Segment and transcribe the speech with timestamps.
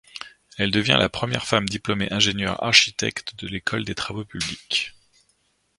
[0.57, 4.95] Elle devient la première femme diplômée ingénieur architecte de l'École des Travaux Publics.